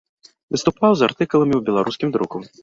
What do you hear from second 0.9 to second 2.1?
з артыкуламі ў беларускім